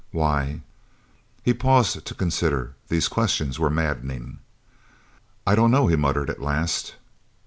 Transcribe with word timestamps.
"Why?" 0.09 0.61
His 1.43 1.57
pauses 1.57 2.01
to 2.01 2.15
consider 2.15 2.73
these 2.87 3.07
questions 3.07 3.59
were 3.59 3.69
maddening. 3.69 4.39
"I 5.45 5.53
don't 5.53 5.69
know," 5.69 5.85
he 5.85 5.95
muttered 5.95 6.31
at 6.31 6.41
last. 6.41 6.95